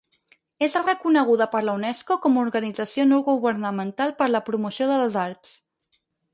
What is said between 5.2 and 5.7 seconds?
arts.